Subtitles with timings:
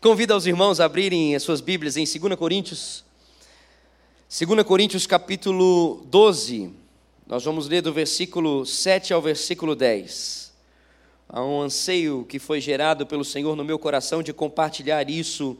[0.00, 3.02] Convido os irmãos a abrirem as suas Bíblias em 2 Coríntios.
[4.30, 6.70] 2 Coríntios capítulo 12.
[7.26, 10.52] Nós vamos ler do versículo 7 ao versículo 10.
[11.28, 15.58] Há um anseio que foi gerado pelo Senhor no meu coração de compartilhar isso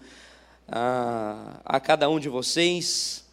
[0.69, 3.25] a, a cada um de vocês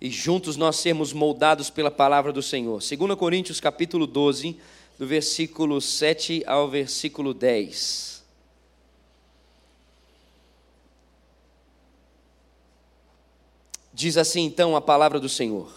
[0.00, 2.80] e juntos nós sermos moldados pela palavra do Senhor.
[2.80, 4.56] 2 Coríntios capítulo 12,
[4.96, 8.09] do versículo 7 ao versículo 10.
[14.00, 15.70] Diz assim então a palavra do Senhor: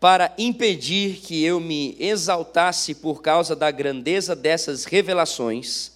[0.00, 5.92] Para impedir que eu me exaltasse por causa da grandeza dessas revelações,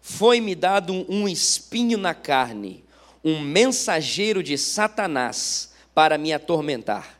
[0.00, 2.84] foi-me dado um espinho na carne,
[3.22, 7.16] um mensageiro de Satanás para me atormentar.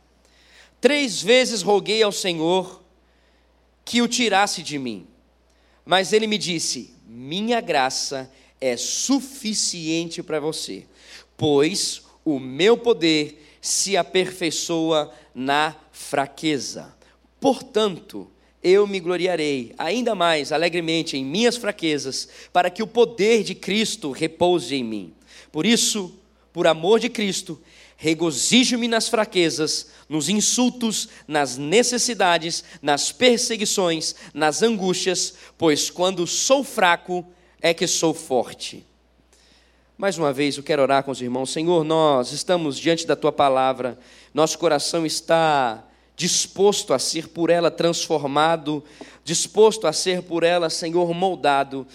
[0.81, 2.83] Três vezes roguei ao Senhor
[3.85, 5.07] que o tirasse de mim.
[5.85, 8.29] Mas ele me disse: Minha graça
[8.61, 10.85] é suficiente para você,
[11.37, 16.93] pois o meu poder se aperfeiçoa na fraqueza.
[17.41, 18.29] Portanto,
[18.61, 24.11] eu me gloriarei ainda mais alegremente em minhas fraquezas, para que o poder de Cristo
[24.11, 25.15] repouse em mim.
[25.53, 26.19] Por isso,
[26.53, 27.63] por amor de Cristo,
[27.97, 37.25] regozijo-me nas fraquezas, nos insultos, nas necessidades, nas perseguições, nas angústias, pois quando sou fraco
[37.63, 38.85] é que sou forte.
[39.99, 41.49] Mais uma vez eu quero orar com os irmãos.
[41.49, 43.99] Senhor, nós estamos diante da tua palavra,
[44.35, 45.83] nosso coração está
[46.15, 48.85] disposto a ser por ela transformado,
[49.25, 51.87] disposto a ser por ela, Senhor, moldado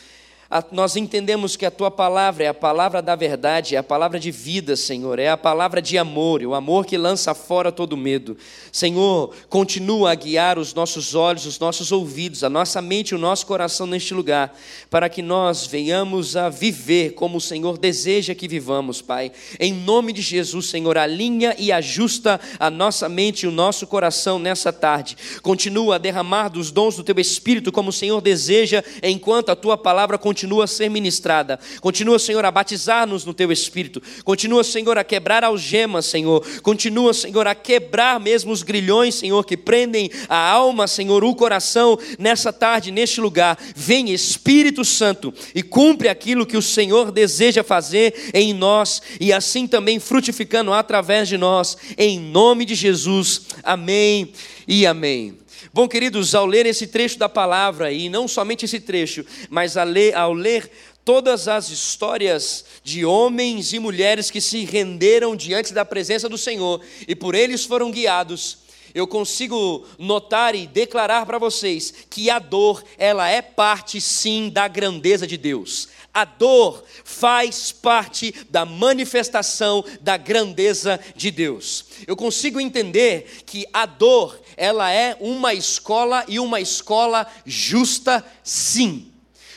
[0.69, 4.31] nós entendemos que a tua palavra é a palavra da verdade, é a palavra de
[4.31, 8.35] vida, Senhor, é a palavra de amor, o amor que lança fora todo medo.
[8.69, 13.17] Senhor, continua a guiar os nossos olhos, os nossos ouvidos, a nossa mente e o
[13.17, 14.53] nosso coração neste lugar,
[14.89, 19.31] para que nós venhamos a viver como o Senhor deseja que vivamos, Pai.
[19.57, 24.37] Em nome de Jesus, Senhor, alinha e ajusta a nossa mente e o nosso coração
[24.37, 25.15] nessa tarde.
[25.41, 29.77] Continua a derramar dos dons do teu Espírito como o Senhor deseja, enquanto a tua
[29.77, 31.59] palavra continua continua a ser ministrada.
[31.79, 34.01] Continua, Senhor, a batizar-nos no teu espírito.
[34.23, 36.43] Continua, Senhor, a quebrar algemas, Senhor.
[36.63, 41.95] Continua, Senhor, a quebrar mesmo os grilhões, Senhor, que prendem a alma, Senhor, o coração
[42.17, 43.55] nessa tarde, neste lugar.
[43.75, 49.67] Vem, Espírito Santo, e cumpre aquilo que o Senhor deseja fazer em nós e assim
[49.67, 53.43] também frutificando através de nós, em nome de Jesus.
[53.63, 54.33] Amém
[54.67, 55.40] e amém.
[55.73, 60.33] Bom, queridos, ao ler esse trecho da palavra, e não somente esse trecho, mas ao
[60.33, 60.69] ler
[61.05, 66.81] todas as histórias de homens e mulheres que se renderam diante da presença do Senhor
[67.07, 68.57] e por eles foram guiados,
[68.93, 74.67] eu consigo notar e declarar para vocês que a dor, ela é parte sim da
[74.67, 75.87] grandeza de Deus.
[76.13, 81.85] A dor faz parte da manifestação da grandeza de Deus.
[82.05, 89.11] Eu consigo entender que a dor, ela é uma escola e uma escola justa, sim.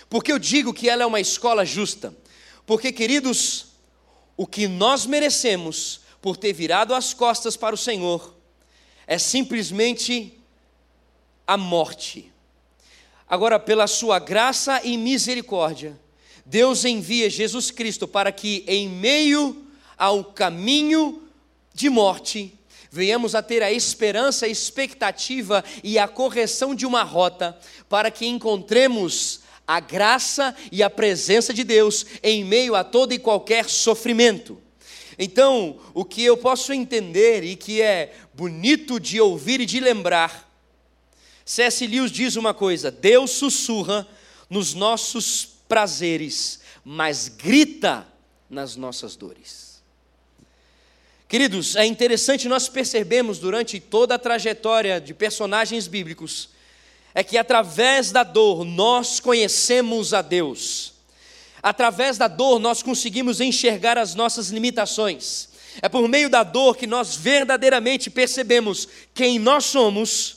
[0.08, 2.14] Porque eu digo que ela é uma escola justa?
[2.66, 3.66] Porque, queridos,
[4.36, 8.34] o que nós merecemos por ter virado as costas para o Senhor
[9.06, 10.38] é simplesmente
[11.46, 12.32] a morte.
[13.28, 15.98] Agora, pela sua graça e misericórdia,
[16.46, 19.66] Deus envia Jesus Cristo para que, em meio
[19.96, 21.22] ao caminho
[21.72, 22.58] de morte,
[22.94, 28.24] venhamos a ter a esperança, a expectativa e a correção de uma rota, para que
[28.24, 34.62] encontremos a graça e a presença de Deus em meio a todo e qualquer sofrimento.
[35.18, 40.48] Então, o que eu posso entender e que é bonito de ouvir e de lembrar,
[41.44, 41.84] C.S.
[41.88, 44.06] Lewis diz uma coisa: Deus sussurra
[44.48, 48.06] nos nossos prazeres, mas grita
[48.48, 49.63] nas nossas dores.
[51.28, 56.50] Queridos, é interessante nós percebemos durante toda a trajetória de personagens bíblicos,
[57.14, 60.92] é que através da dor nós conhecemos a Deus.
[61.62, 65.48] Através da dor nós conseguimos enxergar as nossas limitações.
[65.80, 70.36] É por meio da dor que nós verdadeiramente percebemos quem nós somos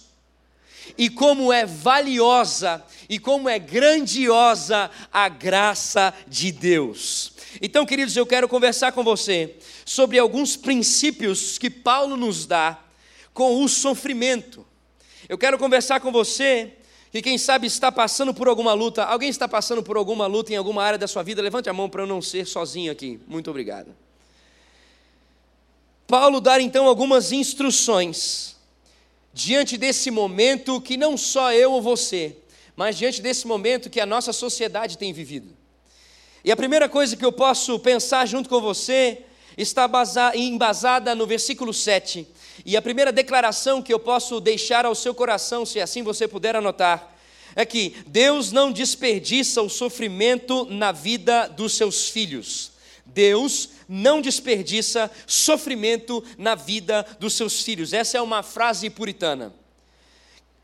[0.97, 7.33] e como é valiosa e como é grandiosa a graça de Deus.
[7.61, 9.55] Então, queridos, eu quero conversar com você
[9.85, 12.79] sobre alguns princípios que Paulo nos dá
[13.33, 14.65] com o sofrimento.
[15.29, 16.73] Eu quero conversar com você
[17.11, 19.03] que, quem sabe, está passando por alguma luta.
[19.03, 21.41] Alguém está passando por alguma luta em alguma área da sua vida?
[21.41, 23.19] Levante a mão para eu não ser sozinho aqui.
[23.27, 23.95] Muito obrigado.
[26.07, 28.55] Paulo dá então algumas instruções
[29.33, 32.37] diante desse momento que não só eu ou você,
[32.77, 35.57] mas diante desse momento que a nossa sociedade tem vivido.
[36.45, 39.23] E a primeira coisa que eu posso pensar junto com você
[39.57, 39.89] está
[40.35, 42.27] embasada no versículo 7.
[42.63, 46.55] E a primeira declaração que eu posso deixar ao seu coração, se assim você puder
[46.55, 47.15] anotar,
[47.55, 52.71] é que Deus não desperdiça o sofrimento na vida dos seus filhos.
[53.03, 57.91] Deus não desperdiça sofrimento na vida dos seus filhos.
[57.91, 59.51] Essa é uma frase puritana.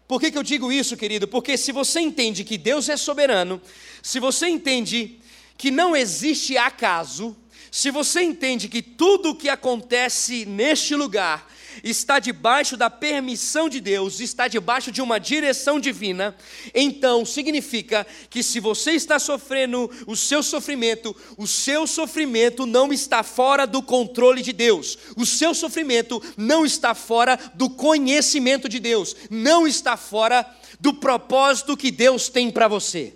[0.08, 1.28] Por que, que eu digo isso, querido?
[1.28, 3.62] Porque se você entende que Deus é soberano,
[4.02, 5.20] se você entende
[5.58, 7.36] que não existe acaso,
[7.72, 11.52] se você entende que tudo o que acontece neste lugar
[11.84, 16.36] está debaixo da permissão de Deus, está debaixo de uma direção divina,
[16.74, 23.24] então significa que se você está sofrendo o seu sofrimento, o seu sofrimento não está
[23.24, 29.16] fora do controle de Deus, o seu sofrimento não está fora do conhecimento de Deus,
[29.30, 30.46] não está fora
[30.80, 33.14] do propósito que Deus tem para você.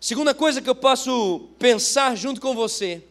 [0.00, 3.02] Segunda coisa que eu posso pensar junto com você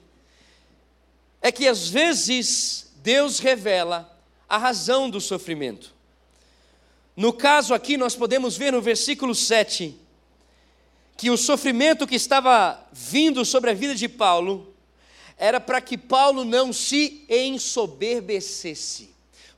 [1.41, 4.19] é que às vezes Deus revela
[4.49, 5.93] a razão do sofrimento.
[7.15, 9.97] No caso aqui, nós podemos ver no versículo 7
[11.15, 14.75] que o sofrimento que estava vindo sobre a vida de Paulo
[15.37, 19.15] era para que Paulo não se ensoberbecesse.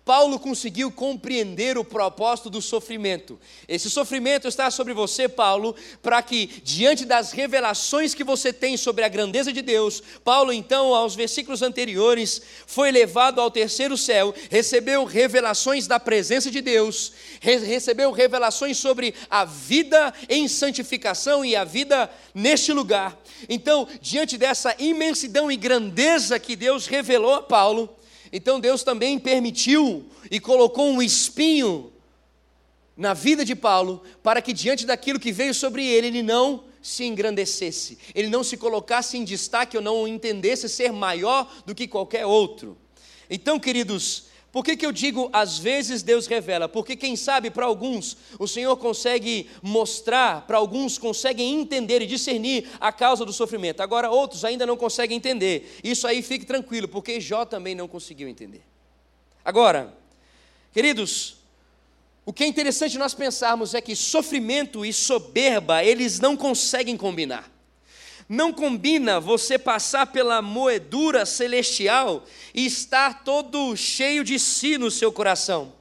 [0.09, 3.39] Paulo conseguiu compreender o propósito do sofrimento.
[3.67, 9.03] Esse sofrimento está sobre você, Paulo, para que, diante das revelações que você tem sobre
[9.03, 15.05] a grandeza de Deus, Paulo, então, aos versículos anteriores, foi levado ao terceiro céu, recebeu
[15.05, 22.09] revelações da presença de Deus, recebeu revelações sobre a vida em santificação e a vida
[22.33, 23.15] neste lugar.
[23.47, 27.98] Então, diante dessa imensidão e grandeza que Deus revelou a Paulo,
[28.31, 31.91] então Deus também permitiu e colocou um espinho
[32.95, 37.05] na vida de Paulo, para que diante daquilo que veio sobre ele, ele não se
[37.05, 42.25] engrandecesse, ele não se colocasse em destaque ou não entendesse ser maior do que qualquer
[42.25, 42.77] outro.
[43.29, 46.67] Então, queridos, por que, que eu digo às vezes Deus revela?
[46.67, 52.67] Porque quem sabe para alguns o Senhor consegue mostrar, para alguns conseguem entender e discernir
[52.79, 53.81] a causa do sofrimento.
[53.81, 55.77] Agora outros ainda não conseguem entender.
[55.83, 58.63] Isso aí fique tranquilo, porque Jó também não conseguiu entender.
[59.45, 59.93] Agora,
[60.73, 61.37] queridos,
[62.25, 67.58] o que é interessante nós pensarmos é que sofrimento e soberba, eles não conseguem combinar.
[68.29, 72.23] Não combina você passar pela moedura celestial
[72.53, 75.73] e estar todo cheio de si no seu coração.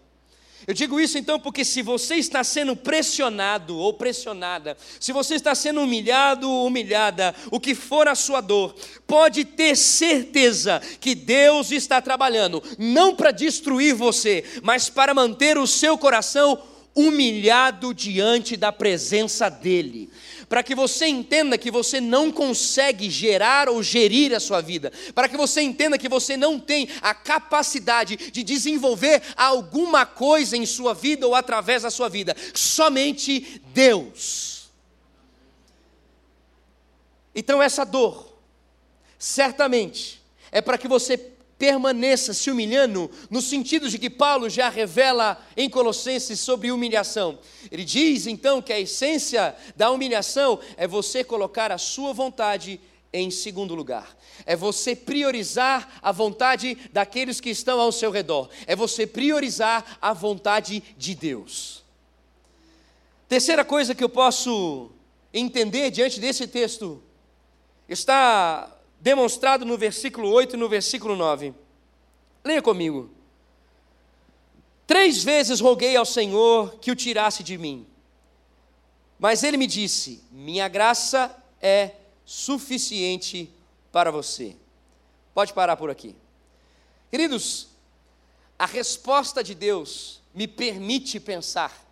[0.67, 5.55] Eu digo isso então porque se você está sendo pressionado ou pressionada, se você está
[5.55, 8.75] sendo humilhado ou humilhada, o que for a sua dor,
[9.07, 15.67] pode ter certeza que Deus está trabalhando, não para destruir você, mas para manter o
[15.67, 16.63] seu coração
[16.95, 20.11] humilhado diante da presença dEle
[20.49, 25.29] para que você entenda que você não consegue gerar ou gerir a sua vida, para
[25.29, 30.95] que você entenda que você não tem a capacidade de desenvolver alguma coisa em sua
[30.95, 34.69] vida ou através da sua vida, somente Deus.
[37.35, 38.37] Então, essa dor,
[39.19, 45.45] certamente, é para que você permaneça se humilhando, no sentido de que Paulo já revela
[45.57, 47.39] em Colossenses sobre humilhação.
[47.71, 52.81] Ele diz então que a essência da humilhação é você colocar a sua vontade
[53.13, 54.17] em segundo lugar.
[54.47, 58.49] É você priorizar a vontade daqueles que estão ao seu redor.
[58.67, 61.83] É você priorizar a vontade de Deus.
[63.29, 64.91] Terceira coisa que eu posso
[65.35, 67.03] entender diante desse texto
[67.89, 71.55] está demonstrado no versículo 8 e no versículo 9.
[72.45, 73.11] Leia comigo.
[74.87, 77.87] Três vezes roguei ao Senhor que o tirasse de mim.
[79.19, 81.93] Mas ele me disse: Minha graça é
[82.25, 83.51] suficiente
[83.93, 84.57] para você.
[85.35, 86.17] Pode parar por aqui.
[87.11, 87.69] Queridos,
[88.59, 91.87] a resposta de Deus me permite pensar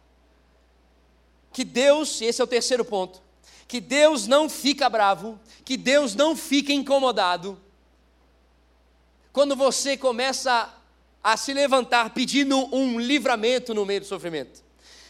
[1.52, 3.22] que Deus, esse é o terceiro ponto,
[3.68, 7.60] que Deus não fica bravo, que Deus não fica incomodado
[9.32, 10.72] quando você começa
[11.22, 14.62] a se levantar pedindo um livramento no meio do sofrimento.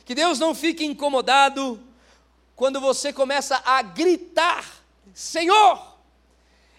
[0.05, 1.81] Que Deus não fique incomodado
[2.57, 4.83] quando você começa a gritar:
[5.15, 5.97] Senhor,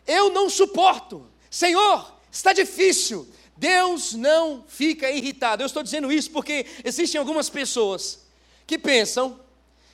[0.06, 3.28] eu não suporto, Senhor, está difícil.
[3.56, 5.64] Deus não fica irritado.
[5.64, 8.26] Eu estou dizendo isso porque existem algumas pessoas
[8.68, 9.40] que pensam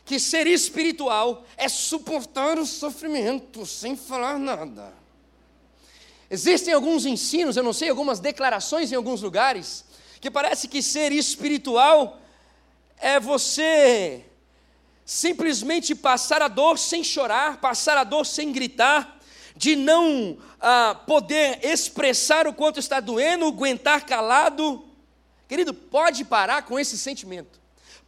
[0.06, 4.94] que ser espiritual é suportar o sofrimento sem falar nada.
[6.30, 9.86] Existem alguns ensinos, eu não sei, algumas declarações em alguns lugares,
[10.20, 12.20] que parece que ser espiritual
[12.98, 14.26] é você
[15.06, 19.20] simplesmente passar a dor sem chorar, passar a dor sem gritar,
[19.56, 24.86] de não ah, poder expressar o quanto está doendo, aguentar calado.
[25.48, 27.60] Querido, pode parar com esse sentimento,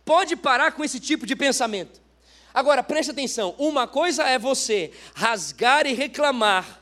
[0.06, 2.00] pode parar com esse tipo de pensamento.
[2.54, 6.82] Agora, preste atenção: uma coisa é você rasgar e reclamar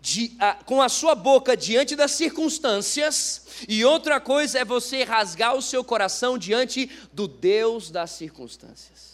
[0.00, 5.56] de, a, com a sua boca diante das circunstâncias, e outra coisa é você rasgar
[5.56, 9.12] o seu coração diante do Deus das circunstâncias.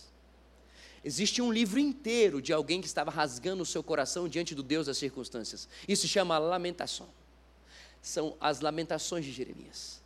[1.05, 4.87] Existe um livro inteiro de alguém que estava rasgando o seu coração diante do Deus
[4.87, 5.69] das circunstâncias.
[5.87, 7.09] Isso se chama lamentação.
[8.03, 10.01] São as lamentações de Jeremias.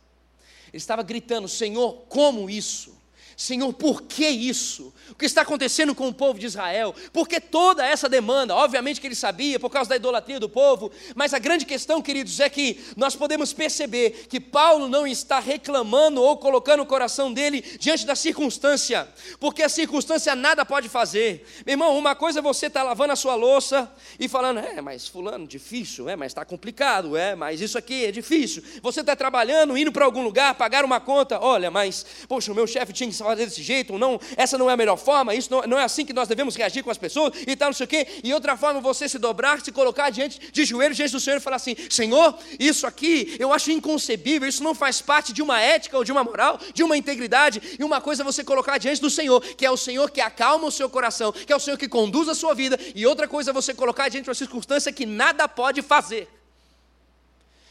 [0.67, 3.02] Ele estava gritando: Senhor, como isso?
[3.35, 4.93] Senhor, por que isso?
[5.11, 6.95] O que está acontecendo com o povo de Israel?
[7.11, 8.55] Por que toda essa demanda?
[8.55, 12.39] Obviamente que ele sabia, por causa da idolatria do povo, mas a grande questão, queridos,
[12.39, 17.61] é que nós podemos perceber que Paulo não está reclamando ou colocando o coração dele
[17.79, 19.07] diante da circunstância,
[19.39, 21.45] porque a circunstância nada pode fazer.
[21.65, 24.81] Meu irmão, uma coisa é você estar tá lavando a sua louça e falando, é,
[24.81, 28.63] mas fulano, difícil, é, mas está complicado, é, mas isso aqui é difícil.
[28.81, 32.67] Você está trabalhando, indo para algum lugar, pagar uma conta, olha, mas, poxa, o meu
[32.67, 35.61] chefe tinha que fazer desse jeito, não, essa não é a melhor forma, isso não,
[35.63, 37.87] não é assim que nós devemos reagir com as pessoas e tal, não sei o
[37.87, 38.07] quê.
[38.23, 41.39] E outra forma, você se dobrar, se colocar diante de joelhos diante do Senhor e
[41.39, 45.97] falar assim: Senhor, isso aqui eu acho inconcebível, isso não faz parte de uma ética
[45.97, 47.61] ou de uma moral, de uma integridade.
[47.79, 50.67] E uma coisa é você colocar diante do Senhor, que é o Senhor que acalma
[50.67, 53.51] o seu coração, que é o Senhor que conduz a sua vida, e outra coisa
[53.51, 56.27] é você colocar diante de uma circunstância que nada pode fazer.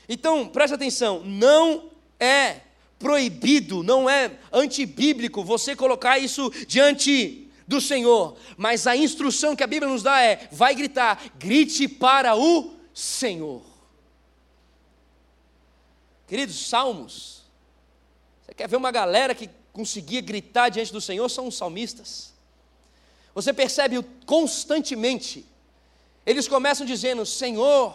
[0.09, 2.61] Então, preste atenção, não é
[3.03, 9.67] proibido, não é antibíblico você colocar isso diante do Senhor, mas a instrução que a
[9.67, 13.63] Bíblia nos dá é: vai gritar, grite para o Senhor.
[16.29, 17.43] Queridos, salmos.
[18.43, 21.29] Você quer ver uma galera que conseguia gritar diante do Senhor?
[21.29, 22.33] São os salmistas.
[23.35, 25.45] Você percebe constantemente,
[26.25, 27.95] eles começam dizendo: Senhor,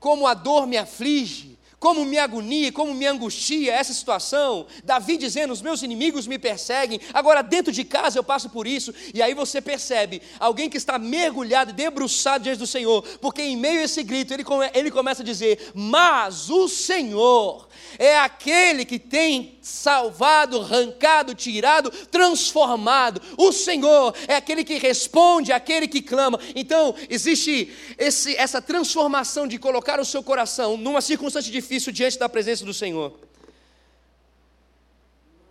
[0.00, 4.64] como a dor me aflige, como me agonia, como me angustia essa situação.
[4.84, 8.94] Davi dizendo: os meus inimigos me perseguem, agora dentro de casa eu passo por isso.
[9.12, 13.80] E aí você percebe alguém que está mergulhado, debruçado diante do Senhor, porque em meio
[13.80, 17.63] a esse grito ele, ele começa a dizer: Mas o Senhor
[17.98, 23.20] é aquele que tem salvado, arrancado, tirado, transformado.
[23.36, 26.38] O Senhor é aquele que responde, aquele que clama.
[26.54, 32.28] Então, existe esse, essa transformação de colocar o seu coração numa circunstância difícil diante da
[32.28, 33.18] presença do Senhor.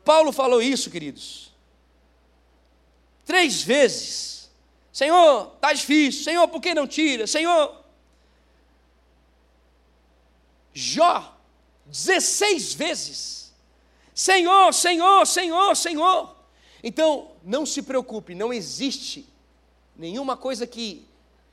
[0.04, 1.52] Paulo falou isso, queridos,
[3.26, 4.52] três vezes.
[4.92, 6.24] Senhor, está difícil.
[6.24, 7.26] Senhor, por que não tira?
[7.26, 7.84] Senhor.
[10.74, 11.34] Jó
[11.86, 13.54] 16 vezes.
[14.14, 16.36] Senhor, Senhor, Senhor, Senhor.
[16.84, 19.26] Então, não se preocupe, não existe
[19.96, 21.06] nenhuma coisa que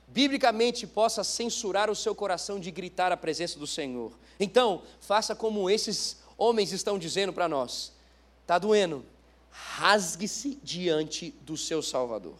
[0.07, 4.11] biblicamente possa censurar o seu coração de gritar a presença do Senhor.
[4.39, 7.93] Então, faça como esses homens estão dizendo para nós:
[8.41, 9.05] está doendo,
[9.49, 12.37] rasgue-se diante do seu Salvador.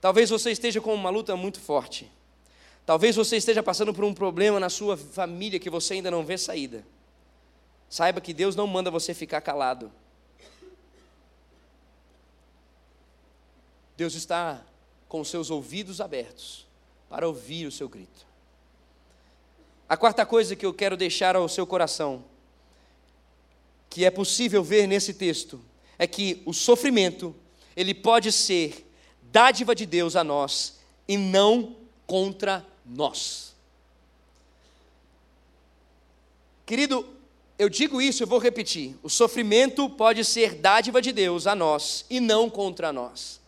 [0.00, 2.10] Talvez você esteja com uma luta muito forte.
[2.84, 6.36] Talvez você esteja passando por um problema na sua família que você ainda não vê
[6.36, 6.84] saída.
[7.88, 9.92] Saiba que Deus não manda você ficar calado.
[13.96, 14.60] Deus está
[15.08, 16.66] com seus ouvidos abertos
[17.08, 18.26] para ouvir o seu grito.
[19.88, 22.24] A quarta coisa que eu quero deixar ao seu coração,
[23.90, 25.60] que é possível ver nesse texto,
[25.98, 27.36] é que o sofrimento,
[27.76, 28.90] ele pode ser
[29.30, 33.52] dádiva de Deus a nós e não contra nós.
[36.64, 37.06] Querido,
[37.58, 38.96] eu digo isso, eu vou repetir.
[39.02, 43.40] O sofrimento pode ser dádiva de Deus a nós e não contra nós.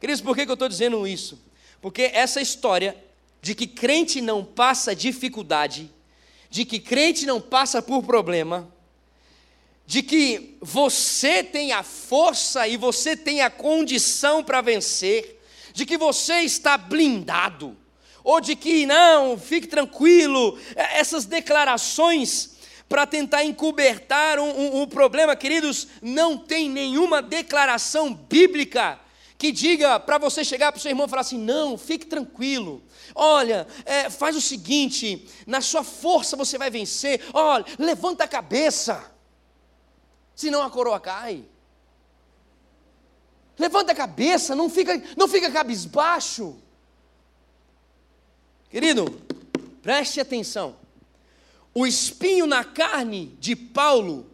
[0.00, 1.38] Queridos, por que eu estou dizendo isso?
[1.80, 2.96] Porque essa história
[3.42, 5.90] de que crente não passa dificuldade,
[6.50, 8.68] de que crente não passa por problema,
[9.86, 15.40] de que você tem a força e você tem a condição para vencer,
[15.72, 17.76] de que você está blindado
[18.28, 24.86] ou de que não, fique tranquilo, é, essas declarações para tentar encobertar um, um, um,
[24.86, 29.00] problema, queridos, não tem nenhuma declaração bíblica
[29.38, 32.82] que diga para você chegar para o seu irmão e falar assim: não, fique tranquilo,
[33.14, 39.10] olha, é, faz o seguinte, na sua força você vai vencer, olha, levanta a cabeça,
[40.34, 41.46] senão a coroa cai.
[43.58, 46.67] Levanta a cabeça, não fica, não fica cabisbaixo.
[48.70, 49.06] Querido,
[49.82, 50.76] preste atenção.
[51.74, 54.30] O espinho na carne de Paulo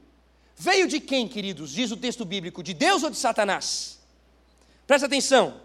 [0.56, 1.70] veio de quem, queridos?
[1.70, 4.00] Diz o texto bíblico: de Deus ou de Satanás?
[4.86, 5.60] Presta atenção.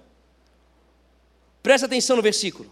[1.63, 2.71] Presta atenção no versículo.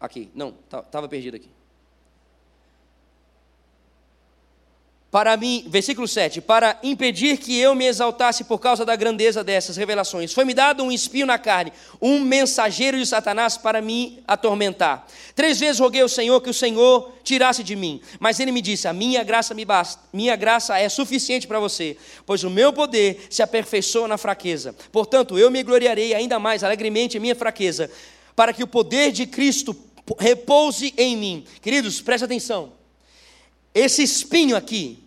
[0.00, 1.48] Aqui, não, estava perdido aqui.
[5.14, 9.76] Para mim, versículo 7, para impedir que eu me exaltasse por causa da grandeza dessas
[9.76, 15.06] revelações, foi-me dado um espinho na carne, um mensageiro de Satanás para me atormentar.
[15.36, 18.88] Três vezes roguei ao Senhor que o Senhor tirasse de mim, mas ele me disse:
[18.88, 23.28] "A minha graça me basta, minha graça é suficiente para você, pois o meu poder
[23.30, 24.74] se aperfeiçoa na fraqueza.
[24.90, 27.88] Portanto, eu me gloriarei ainda mais alegremente em minha fraqueza,
[28.34, 29.76] para que o poder de Cristo
[30.18, 32.72] repouse em mim." Queridos, preste atenção.
[33.72, 35.03] Esse espinho aqui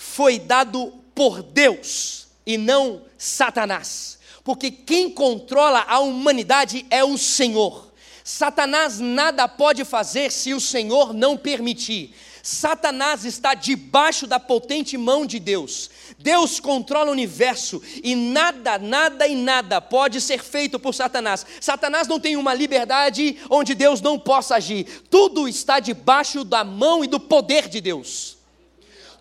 [0.00, 4.16] foi dado por Deus e não Satanás.
[4.44, 7.92] Porque quem controla a humanidade é o Senhor.
[8.22, 12.14] Satanás nada pode fazer se o Senhor não permitir.
[12.44, 15.90] Satanás está debaixo da potente mão de Deus.
[16.16, 21.44] Deus controla o universo e nada, nada e nada pode ser feito por Satanás.
[21.60, 25.02] Satanás não tem uma liberdade onde Deus não possa agir.
[25.10, 28.37] Tudo está debaixo da mão e do poder de Deus.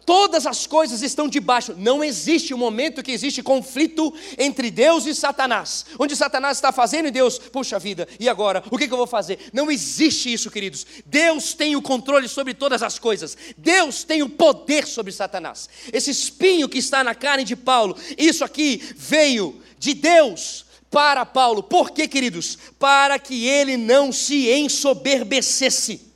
[0.08, 1.76] Todas as coisas estão debaixo.
[1.78, 5.86] Não existe um momento que existe conflito entre Deus e Satanás.
[6.00, 8.64] Onde Satanás está fazendo e Deus, puxa vida, e agora?
[8.72, 9.38] O que, eu vou fazer?
[9.52, 10.88] Não existe isso, queridos.
[11.06, 13.38] Deus tem o controle sobre todas as coisas.
[13.58, 15.68] Deus tem o poder sobre Satanás.
[15.92, 21.62] Esse espinho que está na carne de Paulo, isso aqui veio de Deus para Paulo.
[21.62, 22.58] Por quê, queridos?
[22.80, 26.07] Para que ele não se ensoberbecesse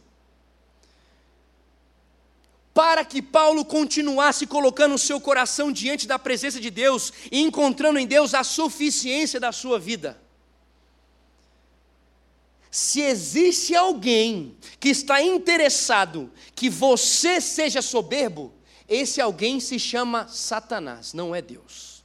[2.73, 7.99] para que Paulo continuasse colocando o seu coração diante da presença de Deus e encontrando
[7.99, 10.19] em Deus a suficiência da sua vida.
[12.69, 18.53] Se existe alguém que está interessado que você seja soberbo,
[18.87, 22.01] esse alguém se chama Satanás, não é Deus.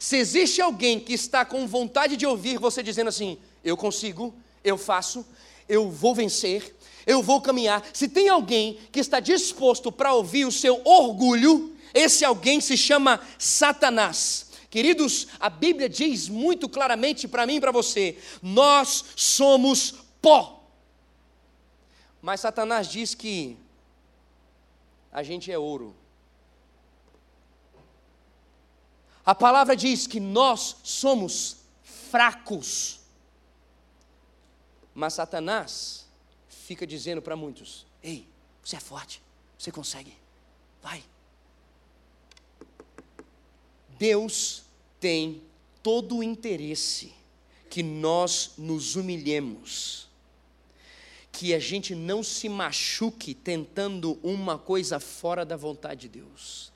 [0.00, 4.76] Se existe alguém que está com vontade de ouvir você dizendo assim: eu consigo, eu
[4.76, 5.24] faço,
[5.68, 6.74] eu vou vencer,
[7.06, 7.84] eu vou caminhar.
[7.92, 13.20] Se tem alguém que está disposto para ouvir o seu orgulho, esse alguém se chama
[13.38, 14.50] Satanás.
[14.70, 20.64] Queridos, a Bíblia diz muito claramente para mim e para você: nós somos pó.
[22.22, 23.58] Mas Satanás diz que
[25.12, 25.94] a gente é ouro.
[29.26, 31.58] A palavra diz que nós somos
[32.10, 33.00] fracos.
[34.94, 36.01] Mas Satanás
[36.62, 38.26] fica dizendo para muitos: Ei,
[38.62, 39.22] você é forte,
[39.58, 40.14] você consegue,
[40.82, 41.02] vai.
[43.98, 44.64] Deus
[44.98, 45.42] tem
[45.82, 47.12] todo o interesse
[47.68, 50.08] que nós nos humilhemos,
[51.30, 56.71] que a gente não se machuque tentando uma coisa fora da vontade de Deus.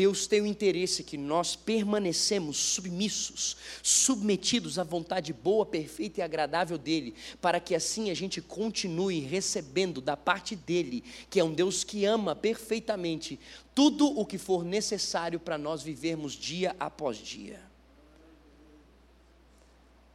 [0.00, 6.78] Deus tem o interesse que nós permanecemos submissos, submetidos à vontade boa, perfeita e agradável
[6.78, 11.84] dEle, para que assim a gente continue recebendo da parte dEle, que é um Deus
[11.84, 13.38] que ama perfeitamente,
[13.74, 17.60] tudo o que for necessário para nós vivermos dia após dia.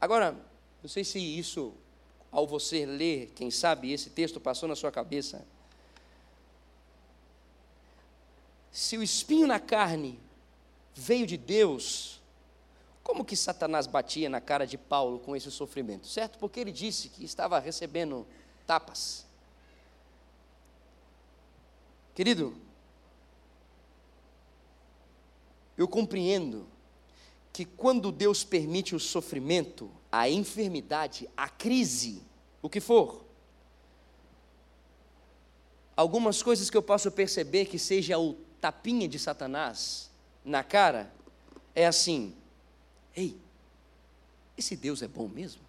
[0.02, 0.36] Agora,
[0.82, 1.76] não sei se isso,
[2.32, 5.46] ao você ler, quem sabe esse texto passou na sua cabeça,
[8.76, 10.20] se o espinho na carne
[10.94, 12.22] veio de Deus,
[13.02, 16.06] como que Satanás batia na cara de Paulo com esse sofrimento?
[16.06, 16.38] Certo?
[16.38, 18.28] Porque ele disse que estava recebendo
[18.68, 19.26] tapas.
[22.14, 22.54] Querido,
[25.78, 26.68] eu compreendo
[27.54, 32.22] que quando Deus permite o sofrimento, a enfermidade, a crise,
[32.62, 33.24] o que for,
[35.96, 40.10] algumas coisas que eu posso perceber que seja o tapinha de Satanás
[40.44, 41.14] na cara
[41.76, 42.34] é assim:
[43.16, 43.38] ei,
[44.58, 45.62] esse Deus é bom mesmo?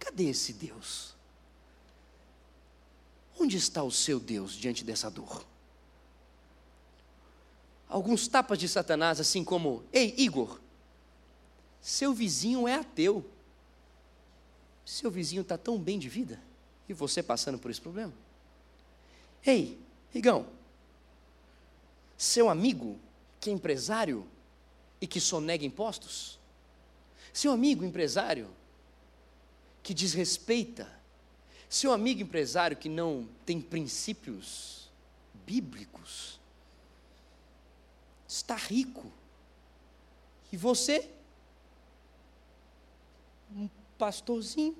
[0.00, 1.14] Cadê esse Deus?
[3.38, 5.46] Onde está o seu Deus diante dessa dor?
[7.88, 10.58] Alguns tapas de Satanás, assim como: Ei, Igor,
[11.80, 13.24] seu vizinho é ateu.
[14.84, 16.42] Seu vizinho está tão bem de vida
[16.88, 18.12] e você passando por esse problema.
[19.46, 19.78] Ei,
[20.12, 20.57] Igão,
[22.18, 22.98] seu amigo,
[23.40, 24.26] que é empresário
[25.00, 26.36] e que sonega impostos?
[27.32, 28.50] Seu amigo empresário
[29.84, 30.90] que desrespeita?
[31.68, 34.90] Seu amigo empresário que não tem princípios
[35.46, 36.40] bíblicos?
[38.26, 39.12] Está rico.
[40.50, 41.08] E você?
[43.54, 44.76] Um pastorzinho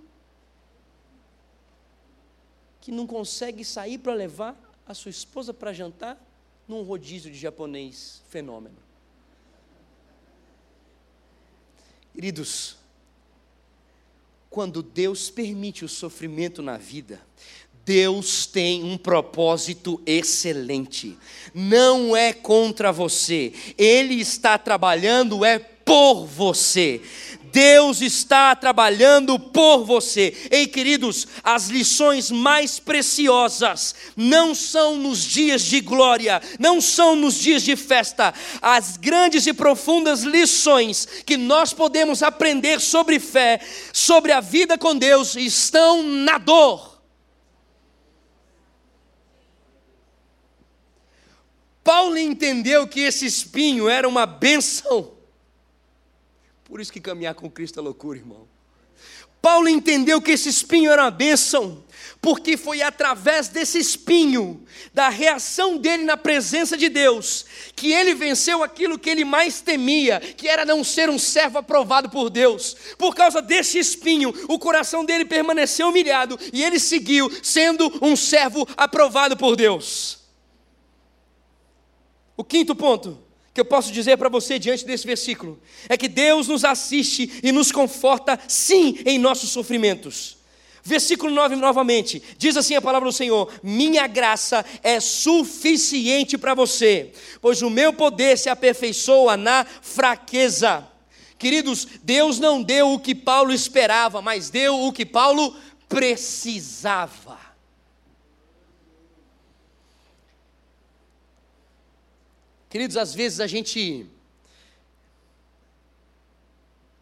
[2.81, 6.27] que não consegue sair para levar a sua esposa para jantar
[6.68, 8.76] num rodízio de japonês fenômeno.
[12.12, 12.76] Queridos,
[14.50, 17.20] quando Deus permite o sofrimento na vida,
[17.85, 21.16] Deus tem um propósito excelente.
[21.54, 23.52] Não é contra você.
[23.78, 27.00] Ele está trabalhando é por você.
[27.52, 30.34] Deus está trabalhando por você.
[30.50, 37.34] Ei, queridos, as lições mais preciosas não são nos dias de glória, não são nos
[37.34, 38.32] dias de festa.
[38.62, 43.61] As grandes e profundas lições que nós podemos aprender sobre fé,
[43.92, 46.98] sobre a vida com Deus, estão na dor.
[51.82, 55.17] Paulo entendeu que esse espinho era uma benção.
[56.68, 58.46] Por isso que caminhar com Cristo é loucura, irmão.
[59.40, 61.85] Paulo entendeu que esse espinho era uma bênção,
[62.20, 68.64] porque foi através desse espinho, da reação dele na presença de Deus, que ele venceu
[68.64, 72.76] aquilo que ele mais temia, que era não ser um servo aprovado por Deus.
[72.98, 78.66] Por causa desse espinho, o coração dele permaneceu humilhado e ele seguiu sendo um servo
[78.76, 80.18] aprovado por Deus.
[82.37, 83.27] O quinto ponto
[83.58, 87.50] que eu posso dizer para você diante desse versículo é que Deus nos assiste e
[87.50, 90.38] nos conforta, sim, em nossos sofrimentos.
[90.84, 97.10] Versículo 9 novamente, diz assim a palavra do Senhor: Minha graça é suficiente para você,
[97.40, 100.86] pois o meu poder se aperfeiçoa na fraqueza.
[101.36, 105.52] Queridos, Deus não deu o que Paulo esperava, mas deu o que Paulo
[105.88, 107.47] precisava.
[112.68, 114.07] Queridos, às vezes a gente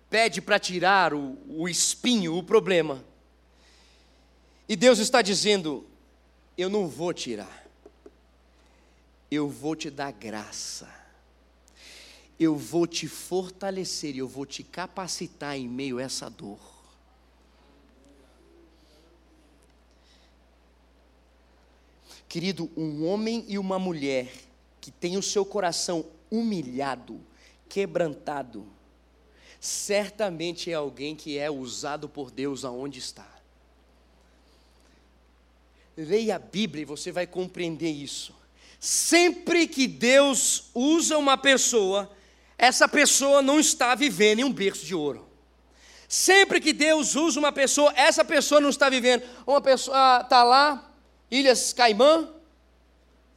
[0.08, 3.04] pede para tirar o, o espinho, o problema,
[4.68, 5.84] e Deus está dizendo:
[6.56, 7.66] Eu não vou tirar,
[9.28, 10.88] eu vou te dar graça,
[12.38, 16.76] eu vou te fortalecer, eu vou te capacitar em meio a essa dor.
[22.28, 24.45] Querido, um homem e uma mulher
[24.86, 27.20] que tem o seu coração humilhado,
[27.68, 28.64] quebrantado,
[29.58, 33.26] certamente é alguém que é usado por Deus aonde está.
[35.96, 38.32] Leia a Bíblia e você vai compreender isso.
[38.78, 42.08] Sempre que Deus usa uma pessoa,
[42.56, 45.26] essa pessoa não está vivendo em um berço de ouro.
[46.06, 49.24] Sempre que Deus usa uma pessoa, essa pessoa não está vivendo.
[49.44, 50.94] Uma pessoa está lá,
[51.28, 52.32] Ilhas Caimã,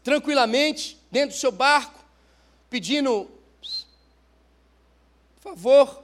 [0.03, 1.99] tranquilamente, dentro do seu barco,
[2.69, 3.29] pedindo,
[5.35, 6.03] por favor.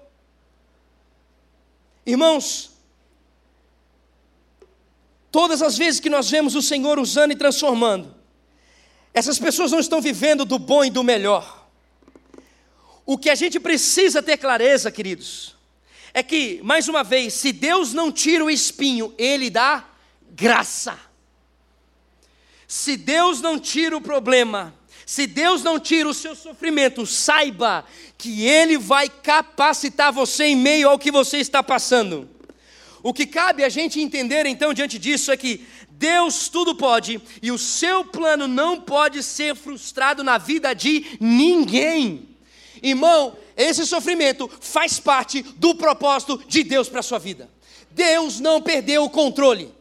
[2.06, 2.72] Irmãos,
[5.32, 8.16] todas as vezes que nós vemos o Senhor usando e transformando,
[9.14, 11.66] essas pessoas não estão vivendo do bom e do melhor.
[13.06, 15.56] O que a gente precisa ter clareza, queridos,
[16.14, 19.86] é que, mais uma vez, se Deus não tira o espinho, Ele dá
[20.32, 21.00] graça.
[22.68, 24.74] Se Deus não tira o problema,
[25.06, 27.86] se Deus não tira o seu sofrimento, saiba
[28.18, 32.28] que Ele vai capacitar você em meio ao que você está passando.
[33.04, 37.52] O que cabe a gente entender então diante disso é que Deus tudo pode e
[37.52, 42.28] o seu plano não pode ser frustrado na vida de ninguém.
[42.82, 47.48] Irmão, esse sofrimento faz parte do propósito de Deus para a sua vida.
[47.92, 49.72] Deus não perdeu o controle.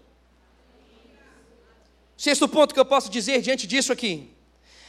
[2.14, 4.33] Sexto ponto que eu posso dizer diante disso aqui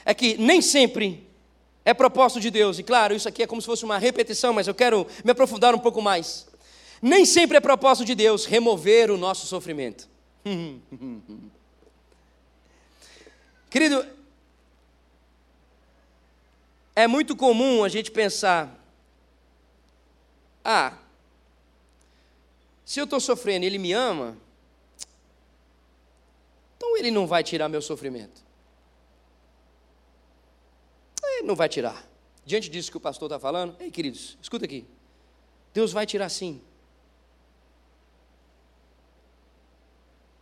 [0.05, 1.27] é que nem sempre
[1.83, 4.67] é propósito de Deus, e claro, isso aqui é como se fosse uma repetição, mas
[4.67, 6.47] eu quero me aprofundar um pouco mais.
[7.01, 10.07] Nem sempre é propósito de Deus remover o nosso sofrimento.
[13.69, 14.05] Querido,
[16.95, 18.79] é muito comum a gente pensar:
[20.63, 20.93] ah,
[22.85, 24.37] se eu estou sofrendo e ele me ama,
[26.77, 28.44] então ele não vai tirar meu sofrimento.
[31.45, 32.03] Ele não vai tirar.
[32.43, 34.83] Diante disso que o pastor está falando, ei queridos, escuta aqui.
[35.71, 36.59] Deus vai tirar sim.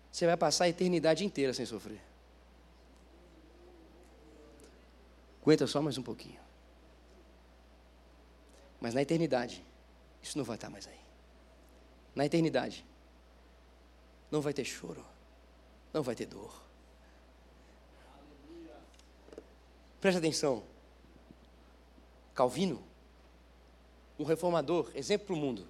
[0.09, 2.01] Você vai passar a eternidade inteira sem sofrer.
[5.41, 6.39] Aguenta só mais um pouquinho.
[8.79, 9.61] Mas na eternidade,
[10.21, 10.99] isso não vai estar mais aí.
[12.15, 12.85] Na eternidade,
[14.31, 15.05] não vai ter choro,
[15.91, 16.63] não vai ter dor.
[19.99, 20.71] Presta atenção.
[22.34, 22.84] Calvino,
[24.17, 25.67] um reformador, exemplo para o mundo.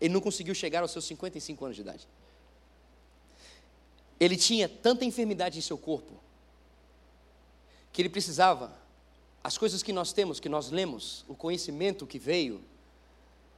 [0.00, 2.08] Ele não conseguiu chegar aos seus 55 anos de idade.
[4.18, 6.20] Ele tinha tanta enfermidade em seu corpo
[7.92, 8.72] que ele precisava,
[9.42, 12.62] as coisas que nós temos, que nós lemos, o conhecimento que veio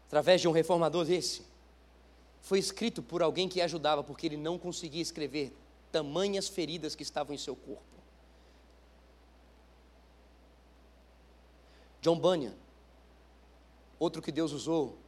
[0.07, 1.43] através de um reformador desse,
[2.41, 5.53] foi escrito por alguém que ajudava, porque ele não conseguia escrever
[5.91, 7.92] tamanhas feridas que estavam em seu corpo.
[12.03, 12.55] John Bunyan,
[13.97, 14.99] outro que Deus usou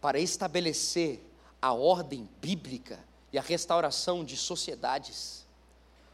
[0.00, 1.20] para estabelecer
[1.60, 2.98] a ordem bíblica
[3.32, 5.44] e a restauração de sociedades,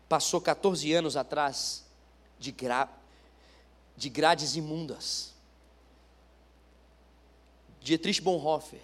[0.09, 1.85] passou 14 anos atrás
[2.39, 2.89] de, gra
[3.97, 5.35] de grades imundas.
[7.81, 8.83] Dietrich Bonhoeffer,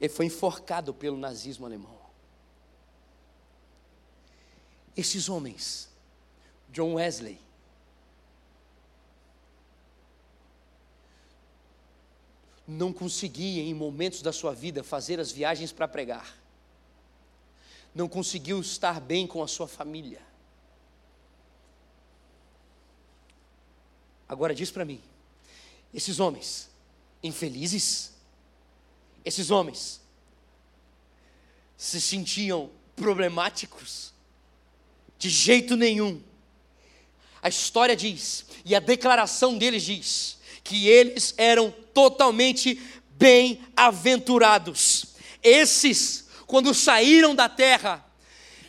[0.00, 1.98] ele foi enforcado pelo nazismo alemão.
[4.96, 5.88] Esses homens,
[6.70, 7.40] John Wesley,
[12.66, 16.36] não conseguia, em momentos da sua vida, fazer as viagens para pregar,
[17.94, 20.20] não conseguiu estar bem com a sua família.
[24.28, 25.00] Agora diz para mim,
[25.92, 26.70] esses homens
[27.22, 28.12] infelizes,
[29.24, 30.00] esses homens
[31.76, 34.12] se sentiam problemáticos?
[35.18, 36.22] De jeito nenhum.
[37.42, 45.14] A história diz, e a declaração deles diz, que eles eram totalmente bem-aventurados.
[45.42, 48.04] Esses, quando saíram da terra,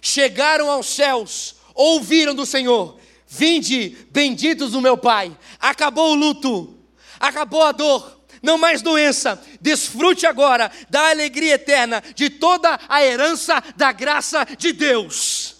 [0.01, 5.35] chegaram aos céus, ouviram do Senhor: Vinde, benditos do meu Pai.
[5.59, 6.77] Acabou o luto,
[7.19, 9.41] acabou a dor, não mais doença.
[9.61, 15.54] Desfrute agora da alegria eterna, de toda a herança da graça de Deus.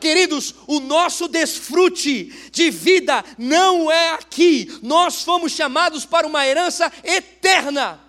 [0.00, 6.92] Queridos, o nosso desfrute de vida não é aqui, nós fomos chamados para uma herança
[7.02, 8.00] eterna.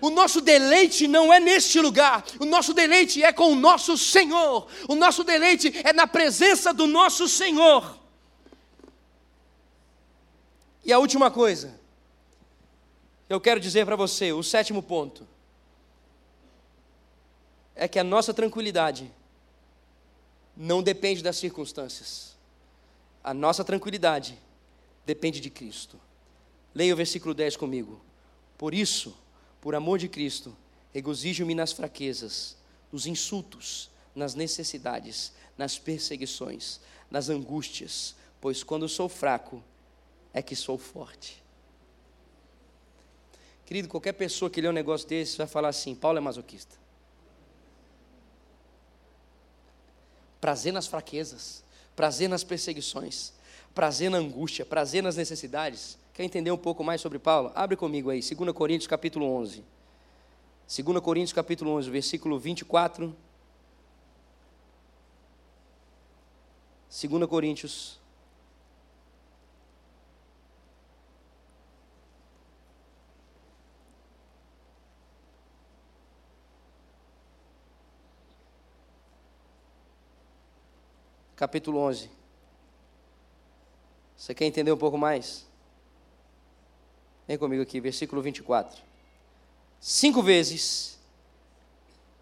[0.00, 4.68] O nosso deleite não é neste lugar, o nosso deleite é com o nosso Senhor,
[4.88, 7.98] o nosso deleite é na presença do nosso Senhor.
[10.84, 11.78] E a última coisa,
[13.28, 15.26] eu quero dizer para você, o sétimo ponto,
[17.74, 19.12] é que a nossa tranquilidade
[20.60, 22.36] não depende das circunstâncias.
[23.22, 24.36] A nossa tranquilidade
[25.06, 26.00] depende de Cristo.
[26.74, 28.00] Leia o versículo 10 comigo.
[28.58, 29.16] Por isso,
[29.60, 30.54] por amor de Cristo,
[30.92, 32.56] regozijo-me nas fraquezas,
[32.90, 39.62] nos insultos, nas necessidades, nas perseguições, nas angústias, pois quando sou fraco
[40.34, 41.40] é que sou forte.
[43.64, 46.76] Querido, qualquer pessoa que lê um negócio desse vai falar assim: Paulo é masoquista.
[50.40, 53.32] Prazer nas fraquezas, prazer nas perseguições,
[53.74, 55.98] prazer na angústia, prazer nas necessidades.
[56.12, 57.52] Quer entender um pouco mais sobre Paulo?
[57.54, 59.64] Abre comigo aí, 2 Coríntios capítulo 11.
[60.84, 63.14] 2 Coríntios capítulo 11, versículo 24.
[66.90, 68.00] 2 Coríntios
[81.38, 82.10] capítulo 11.
[84.16, 85.46] Você quer entender um pouco mais?
[87.28, 88.82] Vem comigo aqui, versículo 24.
[89.78, 90.98] Cinco vezes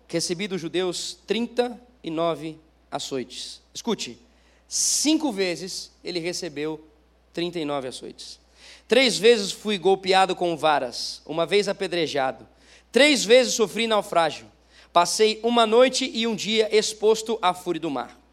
[0.07, 2.59] recebi dos judeus 39
[2.91, 3.63] açoites.
[3.73, 4.19] Escute,
[4.69, 6.87] cinco vezes ele recebeu
[7.33, 8.39] 39 açoites.
[8.87, 12.47] Três vezes fui golpeado com varas, uma vez apedrejado.
[12.93, 14.47] Três vezes sofri naufrágio.
[14.93, 18.26] Passei uma noite e um dia exposto à fúria do mar.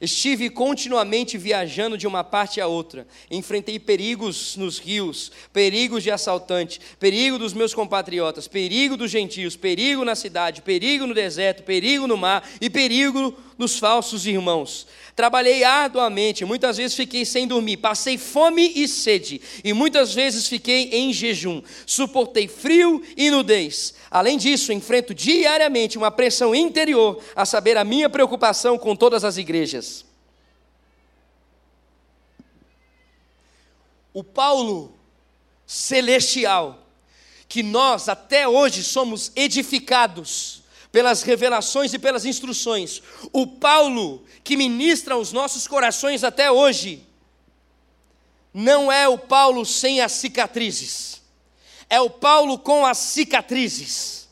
[0.00, 3.06] Estive continuamente viajando de uma parte a outra.
[3.30, 10.02] Enfrentei perigos nos rios, perigos de assaltante, perigo dos meus compatriotas, perigo dos gentios, perigo
[10.02, 14.86] na cidade, perigo no deserto, perigo no mar e perigo dos falsos irmãos.
[15.14, 20.88] Trabalhei arduamente, muitas vezes fiquei sem dormir, passei fome e sede, e muitas vezes fiquei
[20.90, 21.62] em jejum.
[21.84, 23.94] Suportei frio e nudez.
[24.10, 29.36] Além disso, enfrento diariamente uma pressão interior, a saber, a minha preocupação com todas as
[29.36, 30.06] igrejas.
[34.14, 34.98] O Paulo
[35.66, 36.86] celestial,
[37.46, 40.59] que nós até hoje somos edificados,
[40.92, 43.02] pelas revelações e pelas instruções.
[43.32, 47.06] O Paulo, que ministra aos nossos corações até hoje,
[48.52, 51.22] não é o Paulo sem as cicatrizes,
[51.88, 54.28] é o Paulo com as cicatrizes.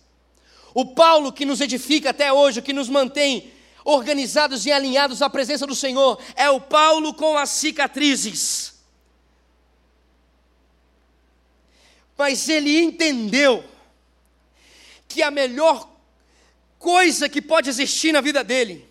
[0.74, 3.52] O Paulo que nos edifica até hoje, que nos mantém
[3.84, 8.74] organizados e alinhados à presença do Senhor, é o Paulo com as cicatrizes.
[12.16, 13.64] Mas ele entendeu
[15.08, 15.88] que a melhor
[16.78, 18.86] coisa que pode existir na vida dele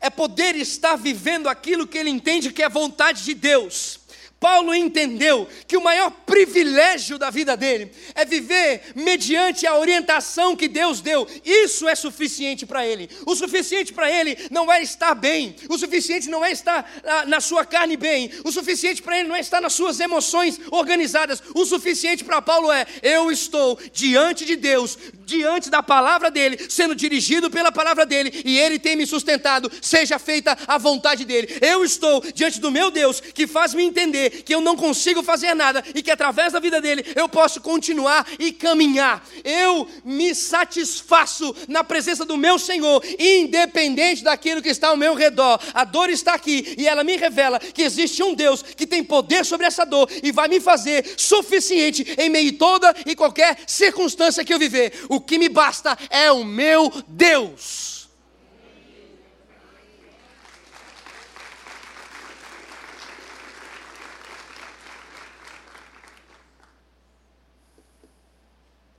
[0.00, 4.00] é poder estar vivendo aquilo que ele entende que é vontade de Deus.
[4.40, 10.68] Paulo entendeu que o maior privilégio da vida dele é viver mediante a orientação que
[10.68, 11.26] Deus deu.
[11.44, 13.10] Isso é suficiente para ele.
[13.26, 17.40] O suficiente para ele não é estar bem, o suficiente não é estar na, na
[17.40, 21.42] sua carne bem, o suficiente para ele não é estar nas suas emoções organizadas.
[21.52, 24.96] O suficiente para Paulo é: eu estou diante de Deus,
[25.28, 30.18] diante da palavra dele, sendo dirigido pela palavra dele, e ele tem me sustentado, seja
[30.18, 31.58] feita a vontade dele.
[31.60, 35.54] Eu estou diante do meu Deus que faz me entender que eu não consigo fazer
[35.54, 39.22] nada e que através da vida dele eu posso continuar e caminhar.
[39.44, 45.60] Eu me satisfaço na presença do meu Senhor, independente daquilo que está ao meu redor.
[45.74, 49.44] A dor está aqui e ela me revela que existe um Deus que tem poder
[49.44, 54.44] sobre essa dor e vai me fazer suficiente em meio a toda e qualquer circunstância
[54.44, 55.04] que eu viver.
[55.08, 58.08] O que me basta é o meu Deus.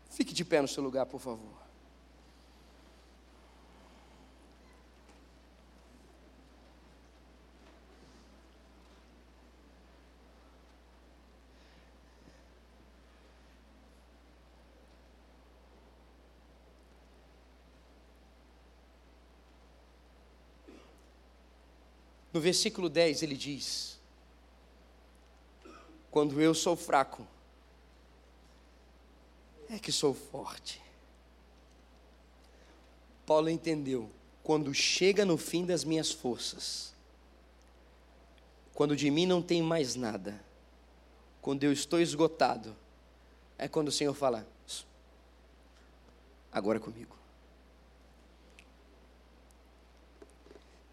[0.10, 1.69] Fique de pé no seu lugar, por favor.
[22.39, 23.99] No versículo 10 ele diz:
[26.10, 27.28] Quando eu sou fraco,
[29.69, 30.82] é que sou forte.
[33.25, 34.10] Paulo entendeu,
[34.41, 36.93] quando chega no fim das minhas forças,
[38.73, 40.41] quando de mim não tem mais nada,
[41.41, 42.73] quando eu estou esgotado,
[43.58, 44.47] é quando o Senhor fala:
[46.54, 47.19] agora comigo.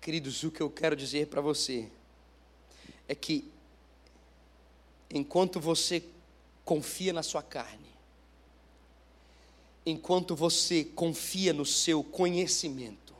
[0.07, 1.89] Queridos, o que eu quero dizer para você
[3.09, 3.51] é que,
[5.11, 6.01] enquanto você
[6.65, 7.89] confia na sua carne,
[9.85, 13.17] enquanto você confia no seu conhecimento,